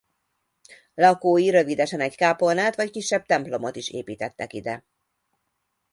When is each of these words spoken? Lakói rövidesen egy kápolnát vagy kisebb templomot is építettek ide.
Lakói 0.93 1.49
rövidesen 1.49 1.99
egy 1.99 2.15
kápolnát 2.15 2.75
vagy 2.75 2.91
kisebb 2.91 3.25
templomot 3.25 3.75
is 3.75 3.89
építettek 3.89 4.53
ide. 4.53 4.83